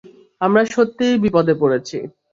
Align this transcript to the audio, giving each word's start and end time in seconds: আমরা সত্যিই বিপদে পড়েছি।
আমরা 0.41 0.61
সত্যিই 0.73 1.21
বিপদে 1.23 1.53
পড়েছি। 1.61 1.97